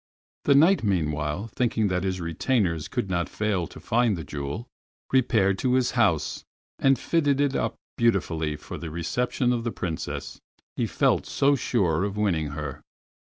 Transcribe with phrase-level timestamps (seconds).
[0.45, 4.65] The Knight meanwhile, thinking that his retainers could not fail to find the jewel,
[5.13, 6.43] repaired to his house,
[6.79, 10.39] and fitted it up beautifully for the reception of the Princess,
[10.75, 12.81] he felt so sure of winning her.